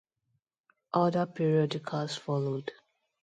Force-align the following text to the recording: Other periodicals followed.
Other 0.95 1.27
periodicals 1.27 2.17
followed. 2.17 2.71